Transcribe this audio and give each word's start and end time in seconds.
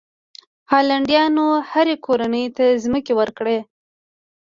هالنډیانو 0.71 1.45
هرې 1.71 1.95
کورنۍ 2.05 2.45
ته 2.57 2.65
ځمکې 2.83 3.13
ورکړې. 3.19 3.59